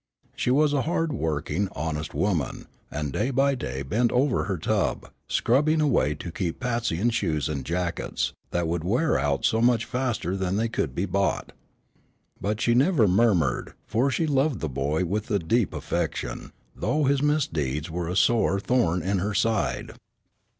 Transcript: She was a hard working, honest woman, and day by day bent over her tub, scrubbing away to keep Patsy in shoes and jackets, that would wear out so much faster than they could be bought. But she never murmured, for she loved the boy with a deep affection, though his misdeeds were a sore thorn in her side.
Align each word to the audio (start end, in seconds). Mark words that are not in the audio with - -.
She 0.35 0.49
was 0.49 0.73
a 0.73 0.81
hard 0.81 1.13
working, 1.13 1.69
honest 1.73 2.15
woman, 2.15 2.65
and 2.89 3.13
day 3.13 3.29
by 3.29 3.53
day 3.53 3.83
bent 3.83 4.11
over 4.11 4.45
her 4.45 4.57
tub, 4.57 5.11
scrubbing 5.27 5.79
away 5.79 6.15
to 6.15 6.31
keep 6.31 6.59
Patsy 6.59 6.99
in 6.99 7.11
shoes 7.11 7.47
and 7.47 7.63
jackets, 7.63 8.33
that 8.49 8.67
would 8.67 8.83
wear 8.83 9.19
out 9.19 9.45
so 9.45 9.61
much 9.61 9.85
faster 9.85 10.35
than 10.35 10.55
they 10.55 10.69
could 10.69 10.95
be 10.95 11.05
bought. 11.05 11.51
But 12.41 12.59
she 12.59 12.73
never 12.73 13.07
murmured, 13.07 13.75
for 13.85 14.09
she 14.09 14.25
loved 14.25 14.59
the 14.59 14.69
boy 14.69 15.05
with 15.05 15.29
a 15.29 15.37
deep 15.37 15.71
affection, 15.71 16.51
though 16.75 17.03
his 17.03 17.21
misdeeds 17.21 17.91
were 17.91 18.07
a 18.07 18.15
sore 18.15 18.59
thorn 18.59 19.03
in 19.03 19.19
her 19.19 19.35
side. 19.35 19.91